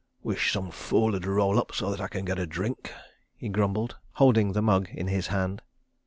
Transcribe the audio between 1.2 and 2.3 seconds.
roll up so that I can